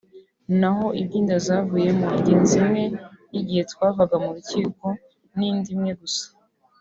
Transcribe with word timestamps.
naho 0.59 0.85
iby’inda 1.01 1.35
zavuyemo 1.47 2.05
njye 2.17 2.33
nzi 2.41 2.55
imwe 2.61 2.83
y’igihe 3.33 3.63
twavaga 3.71 4.15
ku 4.23 4.29
rukiko 4.37 4.85
n’indi 5.37 5.69
imwe 5.75 5.91
gusa 6.01 6.25